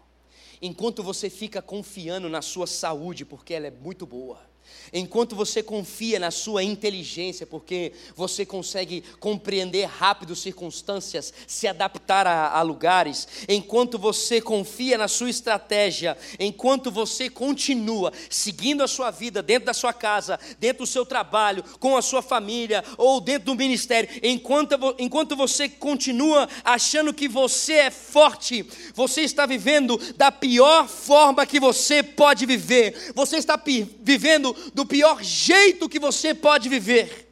[0.63, 4.46] enquanto você fica confiando na sua saúde, porque ela é muito boa,
[4.93, 12.51] Enquanto você confia na sua inteligência, porque você consegue compreender rápido circunstâncias, se adaptar a,
[12.51, 19.43] a, lugares, enquanto você confia na sua estratégia, enquanto você continua seguindo a sua vida
[19.43, 23.55] dentro da sua casa, dentro do seu trabalho, com a sua família ou dentro do
[23.55, 30.89] ministério, enquanto, enquanto você continua achando que você é forte, você está vivendo da pior
[30.89, 33.61] forma que você pode viver, você está
[34.01, 37.27] vivendo do pior jeito que você pode viver.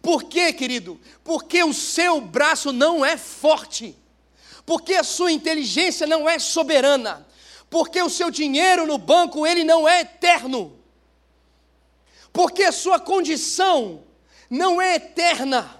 [0.00, 1.00] Por quê, querido?
[1.24, 3.96] Porque o seu braço não é forte,
[4.64, 7.26] porque a sua inteligência não é soberana,
[7.68, 10.78] porque o seu dinheiro no banco ele não é eterno,
[12.32, 14.04] porque a sua condição
[14.48, 15.76] não é eterna.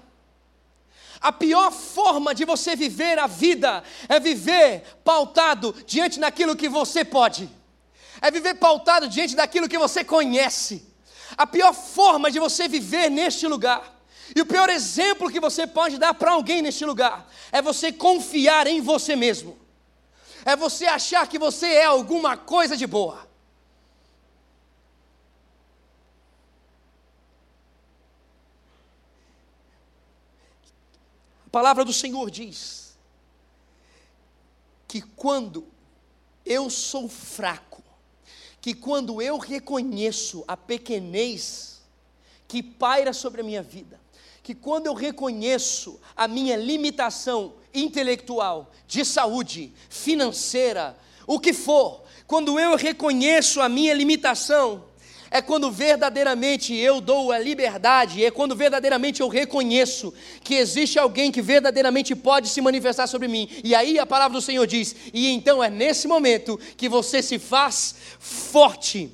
[1.21, 7.05] A pior forma de você viver a vida é viver pautado diante daquilo que você
[7.05, 7.58] pode
[8.21, 10.87] é viver pautado diante daquilo que você conhece.
[11.37, 13.97] A pior forma de você viver neste lugar,
[14.35, 18.67] e o pior exemplo que você pode dar para alguém neste lugar, é você confiar
[18.67, 19.59] em você mesmo,
[20.45, 23.29] é você achar que você é alguma coisa de boa.
[31.47, 32.99] A palavra do Senhor diz
[34.87, 35.67] que quando
[36.45, 37.83] eu sou fraco,
[38.69, 41.81] que quando eu reconheço a pequenez
[42.47, 43.99] que paira sobre a minha vida,
[44.43, 52.61] que quando eu reconheço a minha limitação intelectual, de saúde, financeira, o que for, quando
[52.61, 54.85] eu reconheço a minha limitação,
[55.31, 60.13] é quando verdadeiramente eu dou a liberdade, é quando verdadeiramente eu reconheço
[60.43, 63.49] que existe alguém que verdadeiramente pode se manifestar sobre mim.
[63.63, 67.39] E aí a palavra do Senhor diz: e então é nesse momento que você se
[67.39, 69.11] faz forte.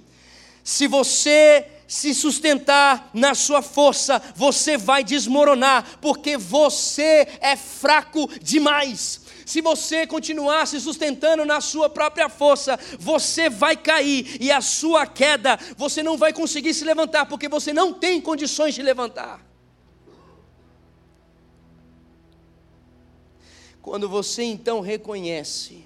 [0.63, 9.21] Se você se sustentar na sua força, você vai desmoronar, porque você é fraco demais.
[9.45, 15.07] Se você continuar se sustentando na sua própria força, você vai cair e a sua
[15.07, 19.45] queda, você não vai conseguir se levantar, porque você não tem condições de levantar.
[23.83, 25.85] Quando você então reconhece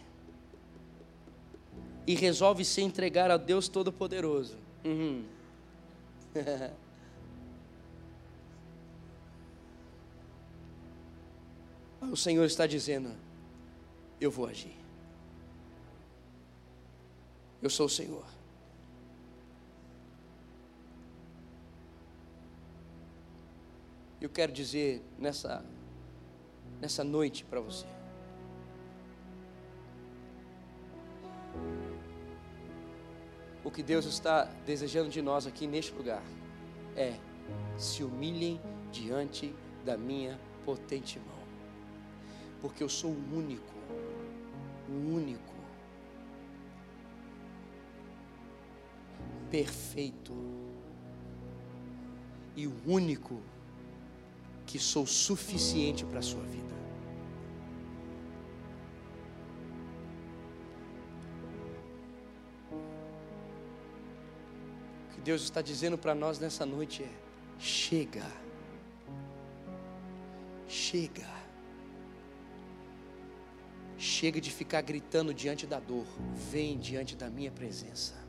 [2.07, 5.25] e resolve se entregar a Deus Todo-Poderoso, uhum.
[12.13, 13.11] o Senhor está dizendo:
[14.21, 14.77] eu vou agir.
[17.62, 18.25] Eu sou o Senhor.
[24.21, 25.64] Eu quero dizer nessa,
[26.81, 27.87] nessa noite para você.
[33.64, 36.23] O que Deus está desejando de nós aqui neste lugar
[36.97, 37.19] é
[37.77, 38.61] se humilhem
[38.91, 39.55] diante
[39.85, 41.43] da minha potente mão,
[42.61, 43.78] porque eu sou o único,
[44.89, 45.55] único,
[49.51, 50.32] perfeito
[52.57, 53.41] e o único
[54.66, 56.74] que sou suficiente para a sua vida.
[65.07, 67.11] O que Deus está dizendo para nós nessa noite é:
[67.59, 68.26] chega,
[70.66, 71.38] chega,
[74.19, 76.07] chega de ficar gritando diante da dor,
[76.51, 78.29] vem diante da minha presença.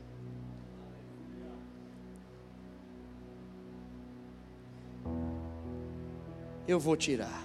[6.70, 7.44] eu vou tirar.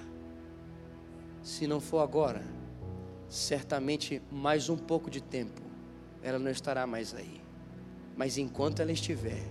[1.41, 2.43] Se não for agora,
[3.27, 5.61] certamente mais um pouco de tempo,
[6.21, 7.41] ela não estará mais aí.
[8.15, 9.43] Mas enquanto ela estiver,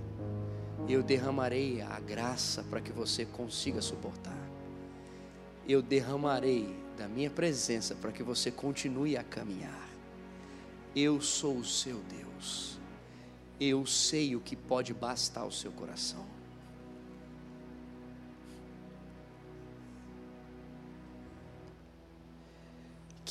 [0.88, 4.38] eu derramarei a graça para que você consiga suportar.
[5.68, 9.88] Eu derramarei da minha presença para que você continue a caminhar.
[10.95, 12.78] Eu sou o seu Deus.
[13.61, 16.34] Eu sei o que pode bastar ao seu coração.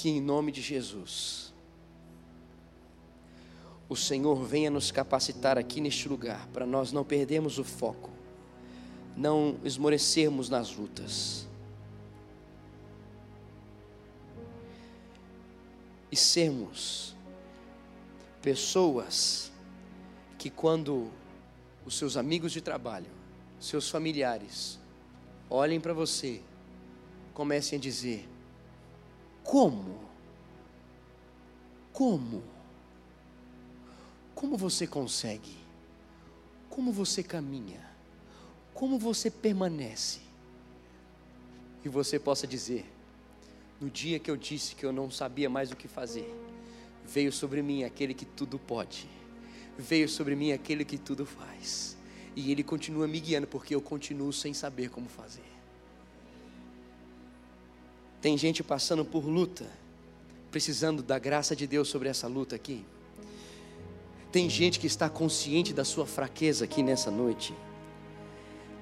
[0.03, 1.53] que em nome de Jesus,
[3.88, 8.09] o Senhor venha nos capacitar aqui neste lugar, para nós não perdermos o foco,
[9.16, 11.47] não esmorecermos nas lutas,
[16.14, 17.16] e sermos
[18.39, 19.51] pessoas
[20.38, 21.09] que, quando
[21.84, 23.09] os seus amigos de trabalho,
[23.59, 24.78] seus familiares,
[25.49, 26.39] olhem para você,
[27.34, 28.30] comecem a dizer:
[29.43, 30.01] como?
[31.91, 32.43] Como?
[34.36, 35.57] Como você consegue?
[36.70, 37.89] Como você caminha?
[38.72, 40.22] Como você permanece?
[41.84, 42.93] E você possa dizer:
[43.80, 46.34] no dia que eu disse que eu não sabia mais o que fazer,
[47.05, 49.07] veio sobre mim aquele que tudo pode,
[49.78, 51.97] veio sobre mim aquele que tudo faz,
[52.36, 55.41] e ele continua me guiando, porque eu continuo sem saber como fazer.
[58.21, 59.69] Tem gente passando por luta,
[60.49, 62.86] precisando da graça de Deus sobre essa luta aqui.
[64.32, 67.53] Tem gente que está consciente da sua fraqueza aqui nessa noite.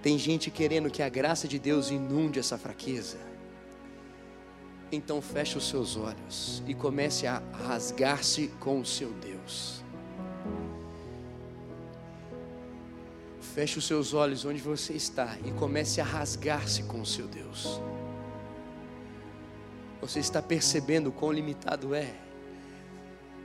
[0.02, 3.31] Tem gente querendo que a graça de Deus inunde essa fraqueza.
[4.92, 9.82] Então feche os seus olhos e comece a rasgar-se com o seu Deus.
[13.40, 17.80] Feche os seus olhos onde você está e comece a rasgar-se com o seu Deus.
[20.02, 22.14] Você está percebendo quão limitado é?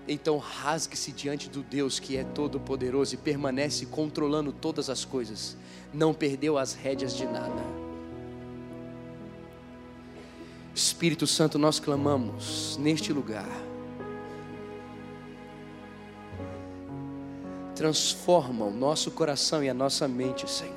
[0.08, 5.56] Então rasgue-se diante do Deus que é todo-poderoso e permanece controlando todas as coisas.
[5.92, 7.85] Não perdeu as rédeas de nada.
[10.96, 13.46] Espírito Santo, nós clamamos neste lugar.
[17.74, 20.74] Transforma o nosso coração e a nossa mente, Senhor.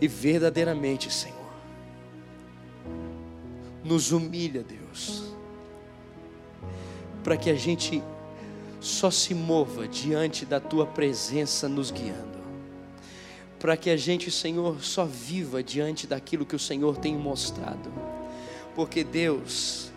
[0.00, 1.38] E verdadeiramente, Senhor
[3.84, 5.32] nos humilha, Deus,
[7.22, 8.02] para que a gente
[8.80, 12.40] só se mova diante da tua presença nos guiando,
[13.60, 17.92] para que a gente, Senhor, só viva diante daquilo que o Senhor tem mostrado,
[18.74, 19.90] porque Deus,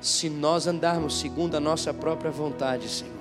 [0.00, 3.12] se nós andarmos segundo a nossa própria vontade, Senhor,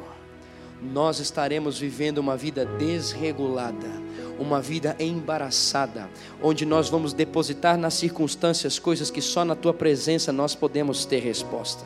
[0.81, 4.03] nós estaremos vivendo uma vida desregulada
[4.39, 6.09] uma vida embaraçada,
[6.41, 11.19] onde nós vamos depositar nas circunstâncias coisas que só na tua presença nós podemos ter
[11.19, 11.83] resposta.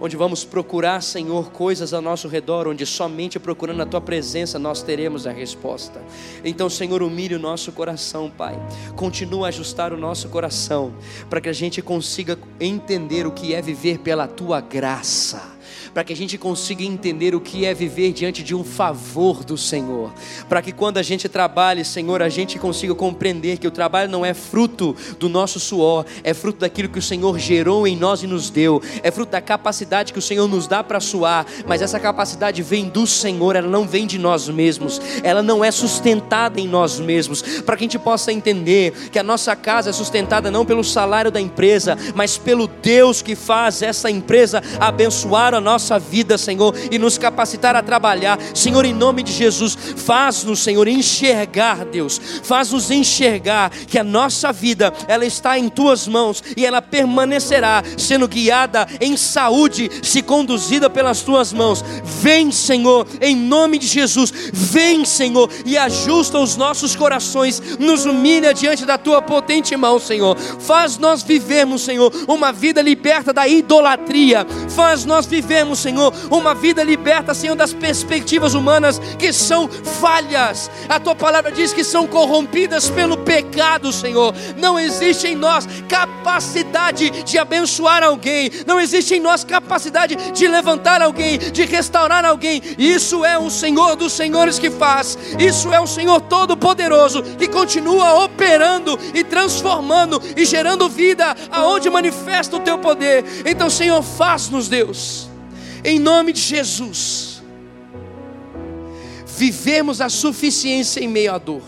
[0.00, 4.82] Onde vamos procurar, Senhor, coisas ao nosso redor, onde somente procurando a tua presença nós
[4.82, 6.00] teremos a resposta.
[6.44, 8.56] Então, Senhor, humilhe o nosso coração, Pai.
[8.94, 10.94] Continua a ajustar o nosso coração,
[11.28, 15.57] para que a gente consiga entender o que é viver pela tua graça
[15.92, 19.56] para que a gente consiga entender o que é viver diante de um favor do
[19.56, 20.12] Senhor,
[20.48, 24.24] para que quando a gente trabalhe, Senhor, a gente consiga compreender que o trabalho não
[24.24, 28.26] é fruto do nosso suor, é fruto daquilo que o Senhor gerou em nós e
[28.26, 31.98] nos deu, é fruto da capacidade que o Senhor nos dá para suar, mas essa
[31.98, 36.68] capacidade vem do Senhor, ela não vem de nós mesmos, ela não é sustentada em
[36.68, 40.64] nós mesmos, para que a gente possa entender que a nossa casa é sustentada não
[40.64, 46.36] pelo salário da empresa, mas pelo Deus que faz essa empresa abençoar a nossa vida,
[46.36, 48.38] Senhor, e nos capacitar a trabalhar.
[48.54, 54.92] Senhor, em nome de Jesus, faz-nos, Senhor, enxergar, Deus, faz-nos enxergar que a nossa vida,
[55.06, 61.20] ela está em tuas mãos e ela permanecerá sendo guiada em saúde, se conduzida pelas
[61.20, 61.84] tuas mãos.
[62.04, 68.54] Vem, Senhor, em nome de Jesus, vem, Senhor, e ajusta os nossos corações, nos humilha
[68.54, 70.36] diante da tua potente mão, Senhor.
[70.36, 74.46] Faz nós vivermos, Senhor, uma vida liberta da idolatria.
[74.70, 80.70] Faz nós vivermos, Senhor, uma vida liberta, Senhor, das perspectivas humanas que são falhas.
[80.88, 84.34] A tua palavra diz que são corrompidas pelo pecado, Senhor.
[84.56, 91.02] Não existe em nós capacidade de abençoar alguém, não existe em nós capacidade de levantar
[91.02, 92.62] alguém, de restaurar alguém.
[92.78, 98.24] Isso é o Senhor dos Senhores que faz, isso é o Senhor Todo-Poderoso que continua
[98.24, 103.24] operando e transformando e gerando vida aonde manifesta o teu poder.
[103.44, 105.27] Então, Senhor, faz-nos, Deus,
[105.84, 107.42] em nome de Jesus,
[109.26, 111.62] vivemos a suficiência em meio à dor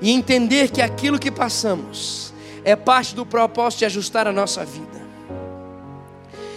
[0.00, 2.32] e entender que aquilo que passamos
[2.64, 5.00] é parte do propósito de ajustar a nossa vida,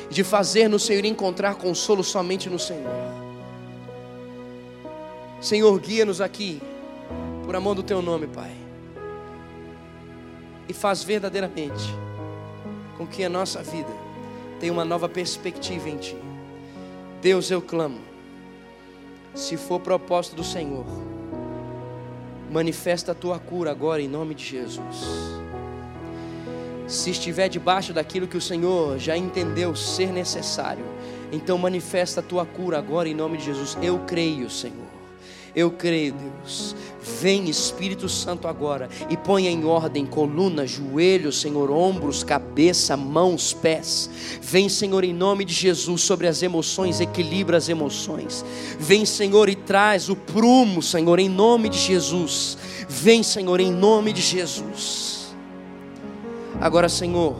[0.09, 2.91] de fazer no Senhor encontrar consolo somente no Senhor.
[5.41, 6.61] Senhor, guia-nos aqui,
[7.43, 8.51] por amor do Teu nome, Pai,
[10.69, 11.93] e faz verdadeiramente
[12.97, 13.91] com que a nossa vida
[14.59, 16.32] tenha uma nova perspectiva em Ti.
[17.23, 18.01] Deus, eu clamo,
[19.33, 20.85] se for propósito do Senhor,
[22.51, 24.97] manifesta a Tua cura agora em nome de Jesus.
[26.85, 30.83] Se estiver debaixo daquilo que o Senhor já entendeu ser necessário,
[31.31, 33.77] então manifesta a Tua cura agora em nome de Jesus.
[33.81, 34.82] Eu creio, Senhor.
[35.55, 36.75] Eu creio, Deus.
[37.21, 44.09] Vem Espírito Santo agora e ponha em ordem coluna, joelhos, Senhor, ombros, cabeça, mãos, pés.
[44.41, 48.43] Vem, Senhor, em nome de Jesus sobre as emoções, equilibra as emoções.
[48.79, 52.57] Vem, Senhor, e traz o prumo, Senhor, em nome de Jesus.
[52.87, 55.35] Vem, Senhor, em nome de Jesus.
[56.61, 57.35] Agora, Senhor,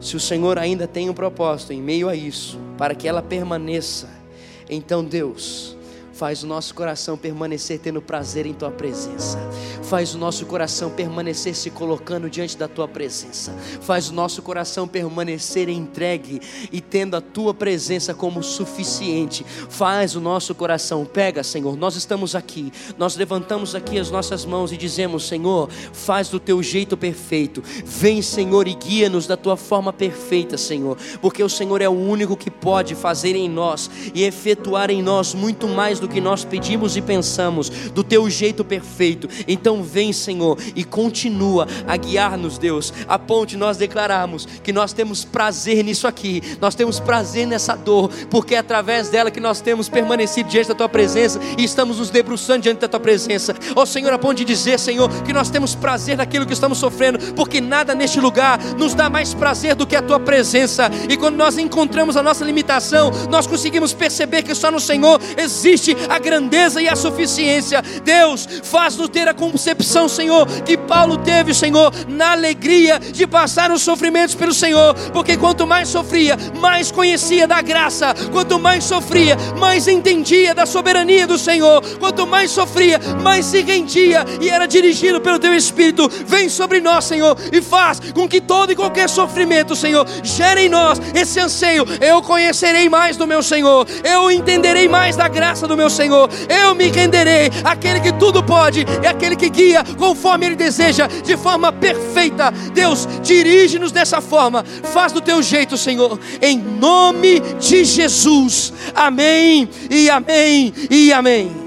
[0.00, 4.08] se o Senhor ainda tem um propósito em meio a isso, para que ela permaneça,
[4.68, 5.76] então, Deus,
[6.14, 9.36] Faz o nosso coração permanecer tendo prazer em tua presença.
[9.82, 13.52] Faz o nosso coração permanecer se colocando diante da tua presença.
[13.80, 16.40] Faz o nosso coração permanecer entregue
[16.70, 19.44] e tendo a tua presença como suficiente.
[19.68, 21.76] Faz o nosso coração, pega, Senhor.
[21.76, 26.62] Nós estamos aqui, nós levantamos aqui as nossas mãos e dizemos: Senhor, faz do teu
[26.62, 27.62] jeito perfeito.
[27.84, 32.36] Vem, Senhor, e guia-nos da tua forma perfeita, Senhor, porque o Senhor é o único
[32.36, 36.96] que pode fazer em nós e efetuar em nós muito mais do que nós pedimos
[36.96, 39.28] e pensamos, do teu jeito perfeito.
[39.46, 44.92] Então vem, Senhor, e continua a guiar-nos, Deus, a ponto de nós declararmos que nós
[44.92, 49.60] temos prazer nisso aqui, nós temos prazer nessa dor, porque é através dela que nós
[49.60, 53.54] temos permanecido diante da tua presença e estamos nos debruçando diante da tua presença.
[53.74, 56.78] Ó oh, Senhor, a ponto de dizer, Senhor, que nós temos prazer naquilo que estamos
[56.78, 60.90] sofrendo, porque nada neste lugar nos dá mais prazer do que a tua presença.
[61.08, 65.93] E quando nós encontramos a nossa limitação, nós conseguimos perceber que só no Senhor existe
[66.08, 67.82] a grandeza e a suficiência.
[68.04, 73.82] Deus, faz-nos ter a concepção, Senhor, que Paulo teve, Senhor, na alegria de passar os
[73.82, 79.88] sofrimentos pelo Senhor, porque quanto mais sofria, mais conhecia da graça, quanto mais sofria, mais
[79.88, 85.38] entendia da soberania do Senhor, quanto mais sofria, mais se rendia e era dirigido pelo
[85.38, 86.08] Teu Espírito.
[86.26, 90.68] Vem sobre nós, Senhor, e faz com que todo e qualquer sofrimento, Senhor, gere em
[90.68, 91.84] nós esse anseio.
[92.00, 96.28] Eu conhecerei mais do meu Senhor, eu entenderei mais da graça do meu Senhor.
[96.48, 101.36] Eu me renderei àquele que tudo pode e aquele que guia conforme Ele deseja, de
[101.36, 102.50] forma perfeita.
[102.72, 104.64] Deus, dirige-nos dessa forma.
[104.64, 108.72] Faz do teu jeito, Senhor, em nome de Jesus.
[108.94, 111.64] Amém e amém e amém.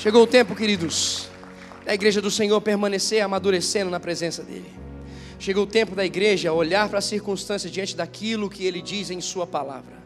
[0.00, 1.28] Chegou o tempo, queridos,
[1.84, 4.79] da igreja do Senhor permanecer amadurecendo na presença dEle.
[5.40, 9.22] Chegou o tempo da igreja olhar para as circunstâncias diante daquilo que ele diz em
[9.22, 9.98] Sua palavra.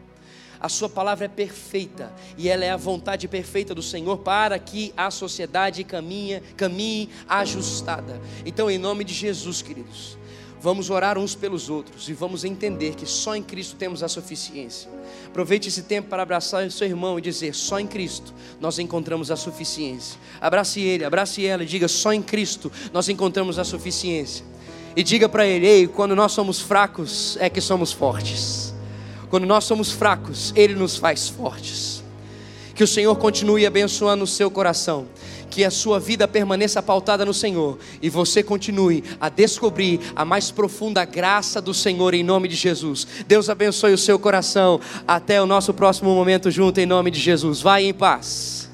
[0.61, 4.93] A sua palavra é perfeita e ela é a vontade perfeita do Senhor para que
[4.95, 8.19] a sociedade caminhe, caminhe ajustada.
[8.45, 10.17] Então, em nome de Jesus, queridos,
[10.61, 14.89] vamos orar uns pelos outros e vamos entender que só em Cristo temos a suficiência.
[15.27, 19.29] Aproveite esse tempo para abraçar o seu irmão e dizer: só em Cristo nós encontramos
[19.29, 20.17] a suficiência.
[20.39, 24.54] Abrace ele, abrace ela e diga: só em Cristo nós encontramos a suficiência.
[24.95, 28.73] E diga para ele: ei, quando nós somos fracos é que somos fortes.
[29.29, 32.03] Quando nós somos fracos, Ele nos faz fortes.
[32.73, 35.07] Que o Senhor continue abençoando o seu coração.
[35.49, 40.51] Que a sua vida permaneça pautada no Senhor e você continue a descobrir a mais
[40.51, 43.07] profunda graça do Senhor em nome de Jesus.
[43.25, 44.81] Deus abençoe o seu coração.
[45.07, 47.61] Até o nosso próximo momento junto em nome de Jesus.
[47.61, 48.64] Vai em paz.